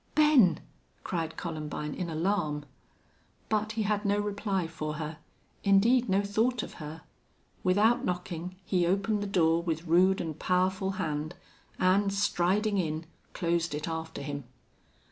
[0.15, 0.61] "Ben!"
[1.03, 2.65] cried Columbine, in alarm.
[3.49, 5.19] But he had no reply for her
[5.63, 7.03] indeed, no thought of her.
[7.63, 11.35] Without knocking, he opened the door with rude and powerful hand,
[11.77, 14.45] and, striding in, closed it after him.